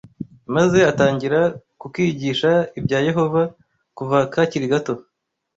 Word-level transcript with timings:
maze 0.55 0.79
atangira 0.91 1.39
kukigisha 1.81 2.51
ibya 2.79 2.99
Yehova 3.07 3.41
kuva 3.97 4.17
kakiri 4.33 4.65
gato 4.73 4.93